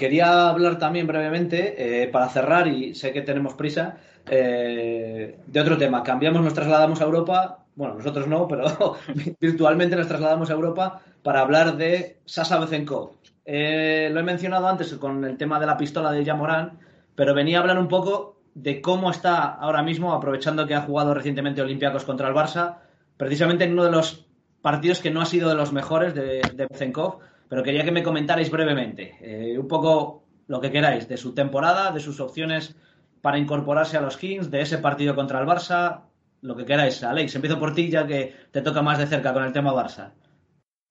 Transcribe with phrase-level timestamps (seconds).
[0.00, 5.60] Eh, quería hablar también brevemente, eh, para cerrar, y sé que tenemos prisa, eh, de
[5.60, 6.02] otro tema.
[6.02, 8.64] Cambiamos, nos trasladamos a Europa, bueno, nosotros no, pero
[9.40, 13.10] virtualmente nos trasladamos a Europa para hablar de Sasa Bezenkov.
[13.44, 16.78] lo he mencionado antes con el tema de la pistola de Yamorán,
[17.14, 21.14] pero venía a hablar un poco de cómo está ahora mismo, aprovechando que ha jugado
[21.14, 22.78] recientemente Olympiacos contra el Barça,
[23.18, 24.26] precisamente en uno de los
[24.62, 27.18] partidos que no ha sido de los mejores de, de Bezenkov,
[27.50, 31.90] pero quería que me comentarais brevemente eh, un poco lo que queráis de su temporada,
[31.90, 32.76] de sus opciones
[33.20, 36.04] para incorporarse a los Kings, de ese partido contra el Barça,
[36.42, 37.02] lo que queráis.
[37.02, 40.12] Alex, empiezo por ti ya que te toca más de cerca con el tema Barça.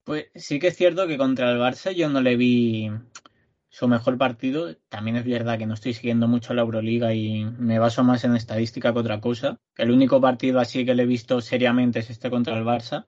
[0.04, 2.90] Pues sí que es cierto que contra el Barça yo no le vi
[3.70, 4.76] su mejor partido.
[4.90, 8.36] También es verdad que no estoy siguiendo mucho la Euroliga y me baso más en
[8.36, 9.58] estadística que otra cosa.
[9.78, 13.06] El único partido así que le he visto seriamente es este contra el Barça.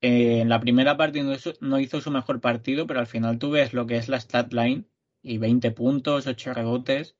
[0.00, 3.72] Eh, en la primera parte no hizo, su mejor partido, pero al final tú ves
[3.72, 4.84] lo que es la stat line
[5.22, 7.16] y 20 puntos, 8 rebotes.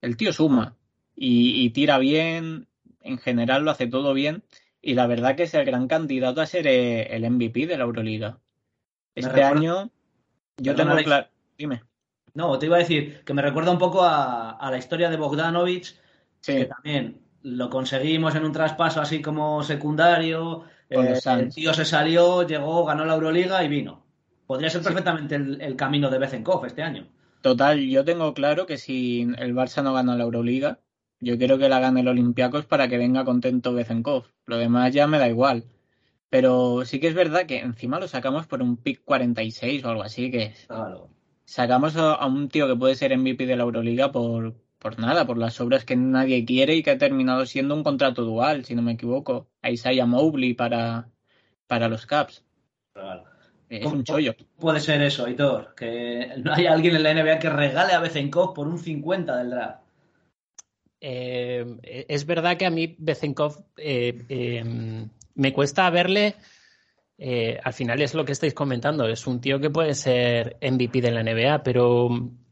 [0.00, 0.76] El tío suma
[1.14, 2.68] y, tira bien,
[3.00, 4.44] en general lo hace todo bien
[4.80, 7.84] y la verdad que es el gran candidato a ser eh, el MVP de la
[7.84, 8.38] Euroliga.
[9.14, 9.90] Este año
[10.58, 11.28] yo tengo claro...
[11.56, 11.82] Dime.
[12.34, 15.98] No, te iba a decir que me recuerda un poco a, la historia de Bogdanovich,
[16.42, 22.46] que también lo conseguimos en un traspaso así como secundario, eh, el tío se salió,
[22.46, 24.04] llegó, ganó la Euroliga y vino.
[24.46, 27.08] Podría ser perfectamente el, camino de Bezenkov este año.
[27.40, 30.80] Total, yo tengo claro que si el Barça no gana la Euroliga,
[31.20, 34.24] yo quiero que la gane el Olympiacos para que venga contento Bezenkov.
[34.46, 35.64] Lo demás ya me da igual.
[36.28, 40.02] Pero sí que es verdad que encima lo sacamos por un pick 46 o algo
[40.02, 40.54] así, que
[41.44, 45.38] sacamos a, un tío que puede ser MVP de la Euroliga por, por nada, por
[45.38, 48.82] las obras que nadie quiere y que ha terminado siendo un contrato dual, si no
[48.82, 51.08] me equivoco, a Isaiah Mobley para,
[51.66, 52.44] para los Caps.
[53.68, 54.34] Es un chollo.
[54.58, 58.54] Puede ser eso, Hitor, que no hay alguien en la NBA que regale a Bezenkov
[58.54, 59.82] por un 50 del draft.
[61.00, 64.64] Eh, es verdad que a mí Bezenkov eh, eh,
[65.34, 66.36] me cuesta verle.
[67.18, 69.06] Al final es lo que estáis comentando.
[69.06, 72.08] Es un tío que puede ser MVP de la NBA, pero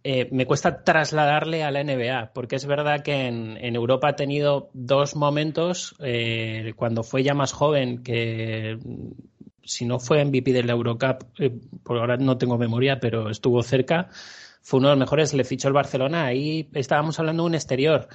[0.06, 4.68] eh, me cuesta trasladarle a la NBA, porque es verdad que en, Europa ha tenido
[4.74, 8.78] dos momentos, eh, cuando fue ya más joven, que
[9.62, 14.10] si no fue MVP del Eurocup, eh, por ahora no tengo memoria, pero estuvo cerca,
[14.60, 18.08] fue uno de los mejores, le fichó el Barcelona, ahí estábamos hablando de un exterior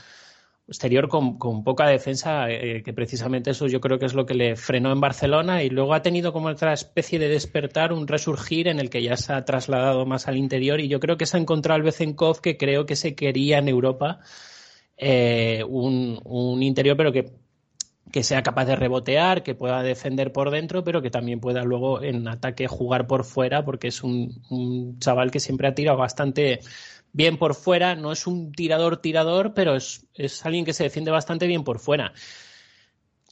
[0.69, 4.55] exterior con, poca defensa, eh, que precisamente eso yo creo que es lo que le
[4.55, 8.79] frenó en Barcelona y luego ha tenido como otra especie de despertar, un resurgir en
[8.79, 11.39] el que ya se ha trasladado más al interior y yo creo que se ha
[11.39, 14.19] encontrado el Bezenkov que creo que se quería en Europa,
[14.95, 17.31] eh, un, un, interior pero que,
[18.11, 22.03] que sea capaz de rebotear, que pueda defender por dentro, pero que también pueda luego
[22.03, 26.59] en ataque jugar por fuera porque es un, un chaval que siempre ha tirado bastante
[27.13, 30.05] bien por fuera, no es un tirador tirador, pero es,
[30.43, 32.13] alguien que se defiende bastante bien por fuera.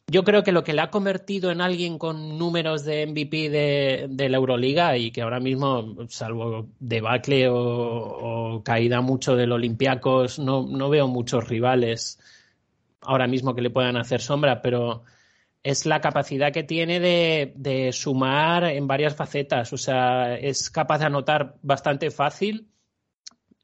[0.09, 4.29] Yo creo que lo que le ha convertido en alguien con números de MVP de,
[4.29, 10.65] la Euroliga y que ahora mismo, salvo debacle o, o caída mucho del Olympiacos, no,
[10.65, 12.19] no veo muchos rivales
[13.01, 15.03] ahora mismo que le puedan hacer sombra, pero
[15.63, 19.73] es la capacidad que tiene de, de, sumar en varias facetas.
[19.73, 22.69] O sea, es capaz de anotar bastante fácil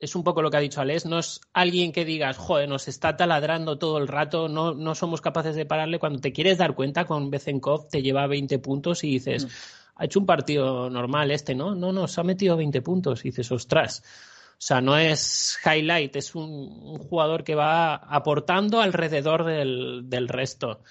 [0.04, 2.90] es un poco lo que ha dicho Alex, no es alguien que digas, joder, nos
[2.90, 5.98] está taladrando todo el rato, no, no somos capaces de pararle.
[5.98, 9.50] Cuando te quieres dar cuenta, con Bezenkov te lleva 20 puntos y dices, mm.
[9.96, 11.74] ha hecho un partido normal este, ¿no?
[11.74, 14.04] No, no, se ha metido 20 puntos y dices, ostras.
[14.52, 20.82] O sea, no es highlight, es un, jugador que va aportando alrededor del, del, resto.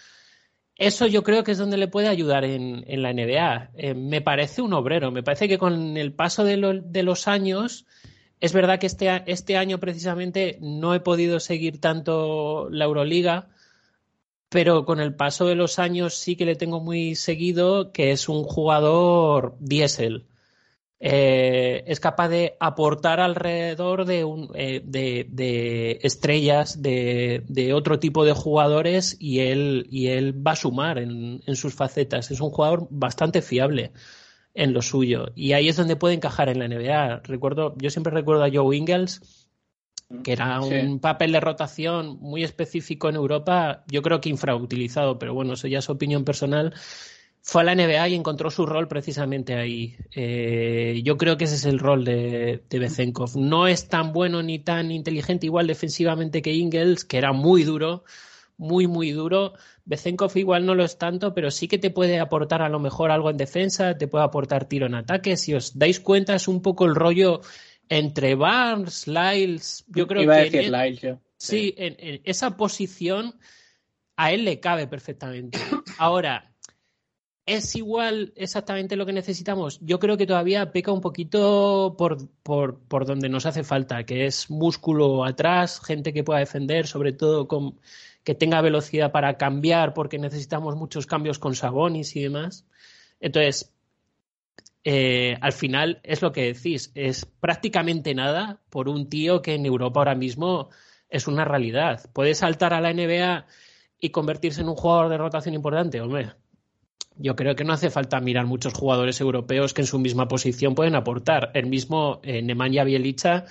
[0.75, 3.72] Eso yo creo que es donde le puede ayudar en, en la NBA.
[3.76, 7.86] Eh, me parece un obrero, me parece que con el paso de, de los años
[8.42, 13.48] es verdad que este, este año precisamente no he podido seguir tanto la Euroliga,
[14.48, 18.28] pero con el paso de los años sí que le tengo muy seguido, que es
[18.28, 20.26] un jugador diésel.
[20.98, 28.32] Eh, es capaz de aportar alrededor de, un, eh, de, estrellas, de, otro tipo de
[28.32, 32.32] jugadores y él, y él va a sumar en, sus facetas.
[32.32, 33.92] Es un jugador bastante fiable.
[34.54, 35.26] En lo suyo.
[35.34, 37.22] Y ahí es donde puede encajar en la NBA.
[37.25, 39.49] Recuerdo, yo siempre recuerdo a Joe Ingles,
[40.22, 45.32] que era un papel de rotación muy específico en Europa, yo creo que infrautilizado, pero
[45.32, 46.75] bueno, eso ya es opinión personal.
[47.40, 49.96] Fue a la NBA y encontró su rol precisamente ahí.
[50.14, 53.37] Eh, yo creo que ese es el rol de, de Bezenkov.
[53.37, 58.05] No es tan bueno ni tan inteligente igual defensivamente que Ingles, que era muy duro,
[58.56, 59.54] muy, muy duro.
[59.84, 63.10] Bezenkov igual no lo es tanto, pero sí que te puede aportar a lo mejor
[63.10, 65.37] algo en defensa, te puede aportar tiro en ataque.
[65.37, 67.40] Si os dais cuenta, es un poco el rollo
[67.88, 69.84] entre Barnes, Lyles.
[69.88, 70.40] Yo creo Iba que.
[70.40, 71.19] a decir Lyles, yo.
[71.37, 73.34] Sí, en, en esa posición
[74.16, 75.58] a él le cabe perfectamente.
[75.98, 76.55] Ahora,
[77.46, 79.81] ¿es igual exactamente lo que necesitamos?
[79.81, 84.26] Yo creo que todavía peca un poquito por, por, por donde nos hace falta, que
[84.26, 87.81] es músculo atrás, gente que pueda defender, sobre todo con
[88.24, 92.66] que tenga velocidad para cambiar, porque necesitamos muchos cambios con Sabonis y demás.
[93.20, 93.72] Entonces,
[94.84, 99.66] eh, al final es lo que decís, es prácticamente nada por un tío que en
[99.66, 100.70] Europa ahora mismo
[101.08, 102.10] es una realidad.
[102.12, 103.46] Puede saltar a la NBA
[104.00, 106.32] y convertirse en un jugador de rotación importante, hombre.
[107.16, 110.74] Yo creo que no hace falta mirar muchos jugadores europeos que en su misma posición
[110.74, 111.50] pueden aportar.
[111.54, 113.44] El mismo eh, Nemanja Bielicha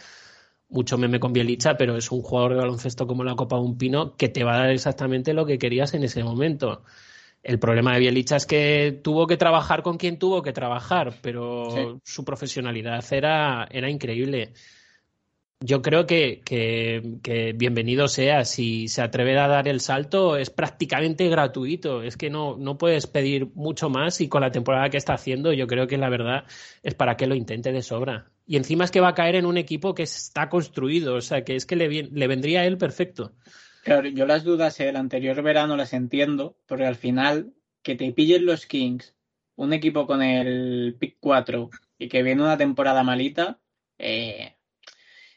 [0.72, 3.78] mucho meme con Bielicha, pero es un jugador de baloncesto como la Copa de un
[3.78, 6.84] Pino que te va a dar exactamente lo que querías en ese momento.
[7.44, 11.70] El problema de Bielicha es que tuvo que trabajar con quien tuvo que trabajar, pero
[11.72, 12.00] Sí.
[12.04, 14.54] su profesionalidad era, era increíble.
[15.64, 18.46] Yo creo que, que- bienvenido sea.
[18.46, 22.02] Si se atreve a dar el salto, es prácticamente gratuito.
[22.02, 25.54] Es que no, no puedes pedir mucho más y con la temporada que está haciendo,
[25.54, 26.46] yo creo que la verdad
[26.82, 28.32] es para que lo intente de sobra.
[28.48, 31.44] Y encima es que va a caer en un equipo que está construido, o sea,
[31.44, 33.34] que es que le, le vendría a él perfecto.
[33.84, 37.54] Claro, yo las dudas del anterior verano las entiendo, porque al final
[37.84, 39.16] que te pillen los Kings,
[39.56, 41.70] un equipo con el pick 4
[42.00, 43.60] y que viene una temporada malita,
[44.00, 44.56] eh,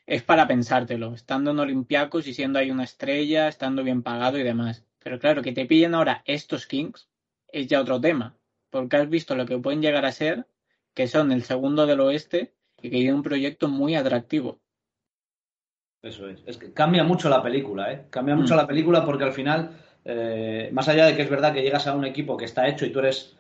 [0.07, 4.43] es para pensártelo, estando en Olympiacos y siendo ahí una estrella, estando bien pagado y
[4.43, 4.85] demás.
[4.99, 7.09] Pero claro, que te pillen ahora estos Kings
[7.49, 8.37] es ya otro tema,
[8.71, 10.47] porque has visto lo que pueden llegar a ser,
[10.95, 14.61] que son el segundo del oeste y que tienen un proyecto muy atractivo.
[16.03, 16.43] Eso es.
[16.47, 18.07] Es que cambia mucho la película, ¿eh?
[18.11, 18.59] Cambia mucho Mm.
[18.59, 19.71] la película porque al final,
[20.05, 22.85] eh, más allá de que es verdad que llegas a un equipo que está hecho
[22.85, 23.37] y tú eres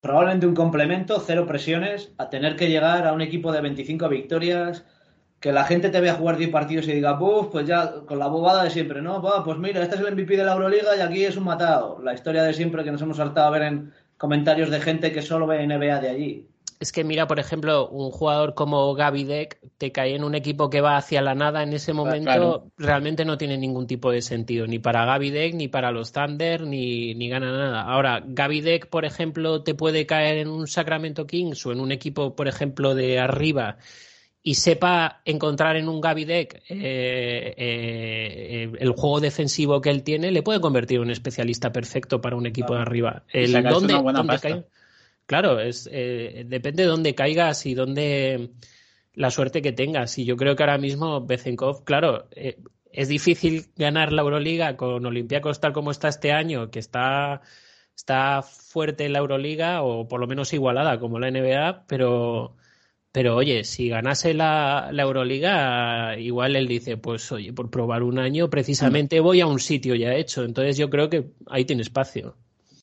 [0.00, 4.84] probablemente un complemento, cero presiones, a tener que llegar a un equipo de 25 victorias,
[5.40, 8.26] que la gente te vea jugar 10 partidos y diga, "Puf, pues ya con la
[8.26, 9.22] bobada de siempre, ¿no?
[9.44, 12.00] Pues mira, este es el MVP de la Euroliga y aquí es un matado.
[12.02, 15.22] La historia de siempre que nos hemos saltado a ver en comentarios de gente que
[15.22, 16.48] solo ve NBA de allí.
[16.78, 20.68] Es que mira, por ejemplo, un jugador como Gaby Deck te cae en un equipo
[20.68, 22.66] que va hacia la nada en ese momento, claro.
[22.76, 26.66] realmente no tiene ningún tipo de sentido, ni para Gaby Deck, ni para los Thunder,
[26.66, 27.82] ni, ni gana nada.
[27.82, 31.92] Ahora, Gaby Deck, por ejemplo, te puede caer en un Sacramento Kings o en un
[31.92, 33.78] equipo, por ejemplo, de arriba
[34.48, 40.30] y sepa encontrar en un Gaby Deck eh, eh, el juego defensivo que él tiene,
[40.30, 42.78] le puede convertir en un especialista perfecto para un equipo Claro.
[42.78, 43.22] de arriba.
[43.32, 44.64] El dónde- dónde
[45.26, 48.50] Claro, es, eh, depende de dónde caigas y dónde
[49.14, 50.16] la suerte que tengas.
[50.16, 52.58] Y yo creo que ahora mismo Bezenkov, claro, eh,
[52.92, 57.40] es difícil ganar la Euroliga con Olympiacos tal como está este año, que está,
[57.96, 62.54] está fuerte la Euroliga o por lo menos igualada como la NBA, pero,
[63.16, 68.18] pero oye, si ganase la, la Euroliga, igual él dice, pues oye, por probar un
[68.18, 70.44] año, precisamente voy a un sitio ya hecho.
[70.44, 72.36] Entonces yo creo que ahí tiene espacio.